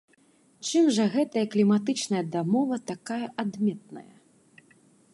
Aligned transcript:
Чым 0.69 0.87
жа 0.95 1.05
гэтая 1.15 1.43
кліматычная 1.57 2.23
дамова 2.37 2.75
такая 2.93 3.25
адметная? 3.45 4.11